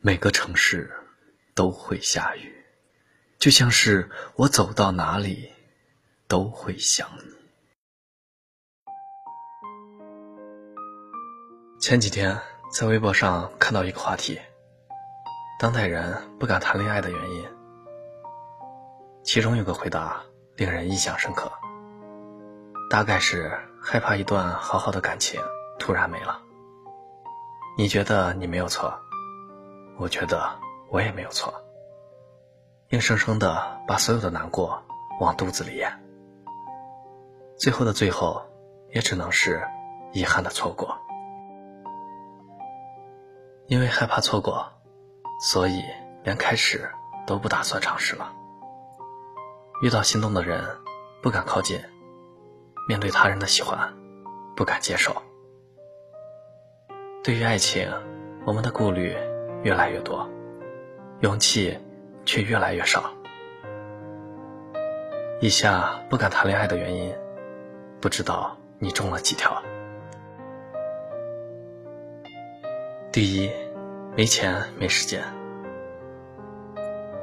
[0.00, 0.92] 每个城市
[1.56, 2.64] 都会下雨，
[3.36, 5.50] 就像是我走到哪里
[6.28, 7.34] 都会想你。
[11.80, 12.40] 前几天
[12.70, 14.40] 在微博上看到一个话题：
[15.58, 17.44] 当代人不敢谈恋爱的原因。
[19.24, 20.22] 其中有个回答
[20.54, 21.50] 令人印象深刻，
[22.88, 23.50] 大概是
[23.82, 25.42] 害怕一段好好的感情
[25.76, 26.40] 突然没了。
[27.76, 28.96] 你觉得你没有错？
[29.98, 30.48] 我觉得
[30.90, 31.52] 我也没有错，
[32.90, 34.80] 硬生生的把所有的难过
[35.18, 35.92] 往肚子里咽，
[37.56, 38.40] 最后的最后，
[38.90, 39.60] 也只能是
[40.12, 40.96] 遗憾的错过。
[43.66, 44.72] 因为害怕错过，
[45.40, 45.82] 所以
[46.22, 46.88] 连开始
[47.26, 48.32] 都不打算尝试了。
[49.82, 50.64] 遇到心动的人，
[51.20, 51.80] 不敢靠近；
[52.88, 53.92] 面对他人的喜欢，
[54.54, 55.12] 不敢接受。
[57.24, 57.92] 对于爱情，
[58.46, 59.16] 我们的顾虑。
[59.62, 60.28] 越来越多，
[61.20, 61.76] 勇气
[62.24, 63.12] 却越来越少。
[65.40, 67.14] 以下不敢谈恋爱的原因，
[68.00, 69.62] 不知道你中了几条。
[73.12, 73.50] 第一，
[74.16, 75.22] 没钱没时间。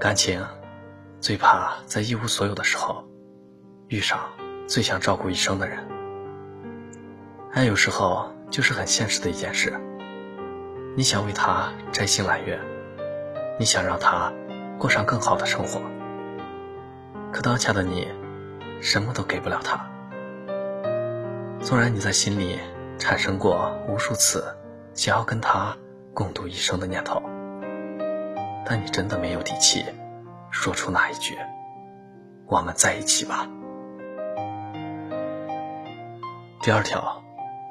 [0.00, 0.44] 感情
[1.20, 3.04] 最怕在一无所有的时候
[3.88, 4.18] 遇上
[4.66, 5.78] 最想照顾一生的人。
[7.52, 9.72] 爱有时候就是很现实的一件事。
[10.96, 12.56] 你想为他摘星揽月，
[13.58, 14.32] 你想让他
[14.78, 15.80] 过上更好的生活，
[17.32, 18.06] 可当下的你
[18.80, 19.90] 什么都给不了他。
[21.60, 22.60] 纵然你在心里
[22.96, 24.56] 产生过无数次
[24.94, 25.76] 想要跟他
[26.12, 27.20] 共度一生的念头，
[28.64, 29.84] 但你真的没有底气
[30.52, 31.36] 说出那一句
[32.46, 33.48] “我们在一起吧”。
[36.62, 37.20] 第二条，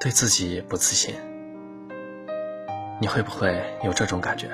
[0.01, 1.15] 对自己不自信。
[3.03, 4.47] 你会不会有这种感觉？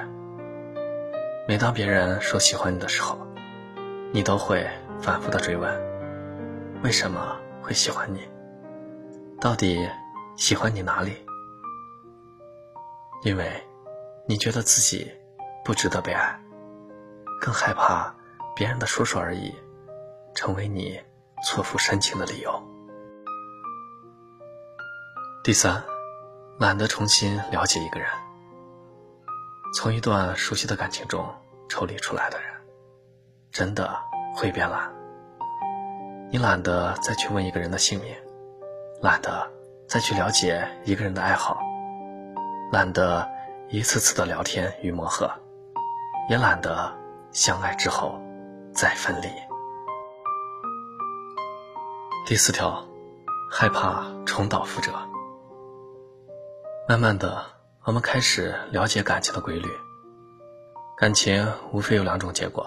[1.48, 3.16] 每当别人说喜欢你的时候，
[4.12, 4.68] 你都会
[5.00, 5.72] 反复的追问：
[6.82, 8.28] 为什么会喜欢你？
[9.40, 9.88] 到底
[10.36, 11.14] 喜欢你哪里？
[13.24, 13.48] 因为
[14.28, 15.08] 你觉得自己
[15.64, 16.36] 不值得被爱，
[17.40, 18.12] 更害怕
[18.56, 19.54] 别人的说说而已，
[20.34, 21.00] 成为你
[21.44, 22.52] 错付深情的理由。
[25.44, 25.84] 第三，
[26.58, 28.10] 懒得重新了解一个人。
[29.72, 31.24] 从一段熟悉的感情中
[31.70, 32.50] 抽离出来的人，
[33.52, 33.98] 真的
[34.36, 34.92] 会变懒。
[36.32, 38.16] 你懒得再去问一个人的姓名，
[39.02, 39.48] 懒得
[39.88, 41.62] 再去了解一个人的爱好，
[42.72, 43.30] 懒得
[43.70, 45.32] 一次次的聊天与磨合，
[46.30, 46.92] 也懒得
[47.32, 48.20] 相爱之后
[48.74, 49.28] 再分离。
[52.26, 52.84] 第四条，
[53.52, 54.92] 害怕重蹈覆辙。
[56.88, 57.59] 慢慢的。
[57.90, 59.68] 我们开始了解感情的规律。
[60.96, 62.64] 感情无非有两种结果：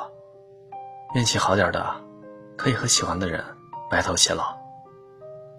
[1.15, 1.95] 运气好点的，
[2.59, 3.45] 可以和喜欢的人
[3.89, 4.59] 白头偕老；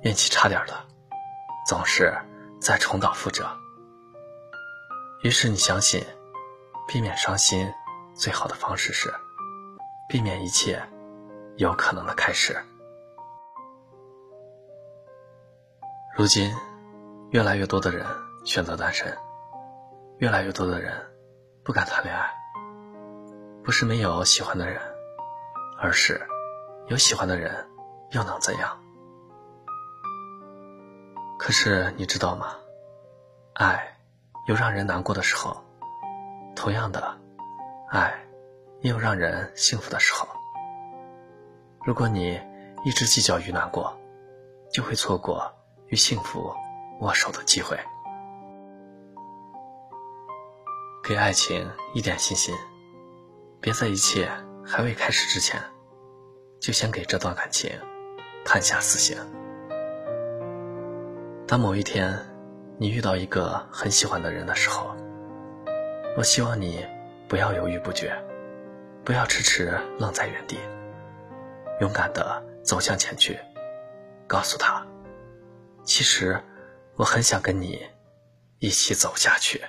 [0.01, 0.74] 运气差点的，
[1.66, 2.13] 总是
[2.59, 3.50] 在重蹈覆辙。
[5.22, 6.06] 于是你相信，
[6.85, 7.74] 避免伤心
[8.13, 9.13] 最好的方式是
[10.09, 10.84] 避免一切
[11.56, 12.53] 有可能的开始。
[16.18, 16.53] 如今，
[17.30, 18.06] 越来越多的人
[18.44, 19.18] 选择单身。
[20.19, 20.94] 越来越多的人
[21.63, 22.31] 不敢谈恋爱，
[23.63, 24.81] 不是没有喜欢的人，
[25.79, 26.22] 而是
[26.88, 27.68] 有喜欢的人
[28.12, 28.79] 又能怎样？
[31.40, 32.56] 可是你知道吗？
[33.56, 33.97] 爱
[34.47, 35.62] 有让人难过的时候，
[36.56, 37.18] 同样的，
[37.90, 38.13] 爱
[38.81, 40.28] 也有让人幸福的时候。
[41.85, 42.40] 如果你
[42.85, 43.94] 一直计较于难过，
[44.72, 45.51] 就会错过
[45.88, 46.53] 与幸福
[47.01, 47.78] 握手的机会。
[51.06, 52.56] 给爱情一点信心，
[53.59, 54.31] 别在一切
[54.66, 55.62] 还未开始之前，
[56.62, 57.69] 就先给这段感情
[58.46, 59.18] 判下死刑。
[61.46, 62.18] 当某一天
[62.80, 64.96] 你遇到一个很喜欢的人的时候，
[66.16, 66.86] 我希望你
[67.28, 68.16] 不要犹豫不决，
[69.04, 70.57] 不要迟迟愣在原地，
[71.81, 73.38] 勇敢的走向前去，
[74.25, 74.88] 告诉他，
[75.83, 76.42] 其实
[76.95, 77.86] 我很想跟你
[78.60, 79.62] 一起走下去。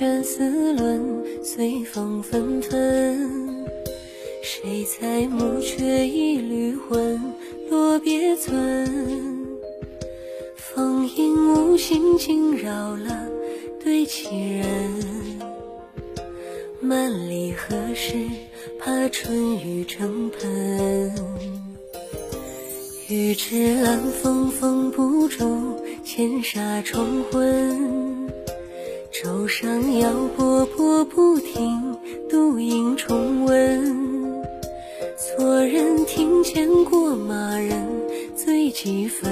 [0.00, 0.98] 卷丝纶
[1.44, 3.66] 随风纷纷。
[4.42, 7.20] 谁裁木缺一缕魂？
[7.68, 9.46] 落别村，
[10.56, 13.28] 风影无心惊扰了
[13.84, 14.64] 对棋人。
[16.80, 18.14] 万里何时
[18.78, 21.12] 怕春雨成盆？
[23.10, 28.19] 欲知兰风风不住，千纱重昏。
[29.22, 31.94] 舟上摇波波不停，
[32.30, 34.42] 独影重温。
[35.18, 37.86] 错人庭前过马人
[38.34, 39.28] 醉几分，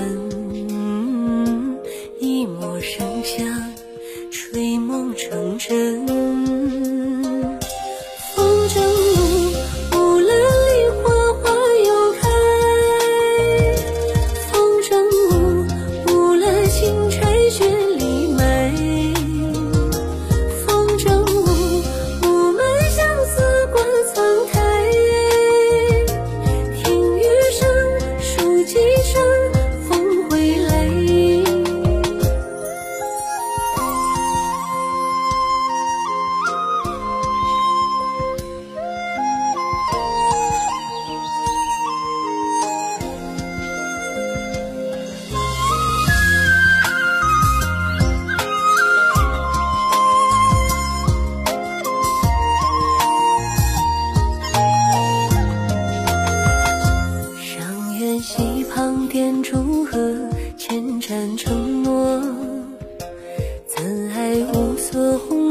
[2.20, 3.72] 一抹笙香，
[4.30, 6.06] 吹梦成真。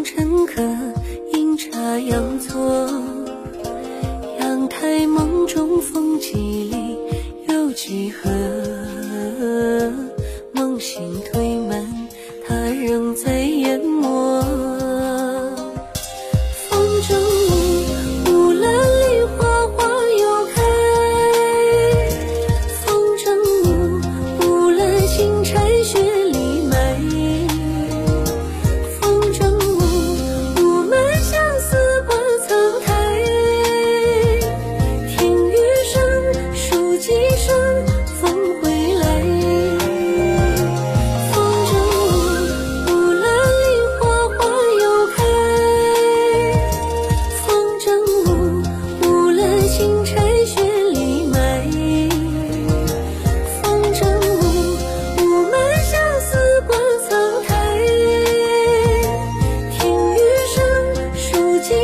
[0.08, 0.64] 乘客
[1.34, 3.07] 阴差阳错。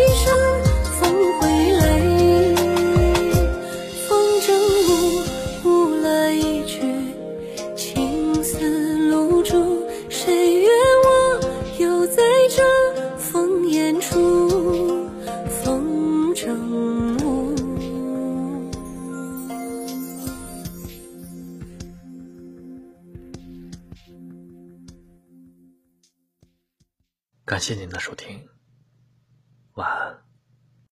[0.04, 0.26] 一生
[1.00, 1.86] 风会来
[4.06, 4.48] 风筝
[4.90, 4.92] 误
[5.64, 6.82] 误了一句
[7.74, 10.68] 情丝露珠谁约
[11.06, 11.40] 我
[11.80, 12.62] 又在这
[13.18, 15.08] 风烟处
[15.48, 16.54] 风筝
[17.24, 17.56] 误
[27.46, 28.63] 感谢您的收听。